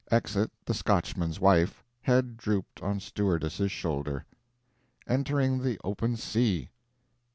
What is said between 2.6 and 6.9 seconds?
on stewardess's shoulder. Entering the open sea.